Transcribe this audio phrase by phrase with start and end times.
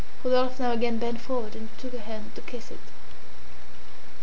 [0.23, 2.79] Rodolphe now and again bent forward and took her hand to kiss it.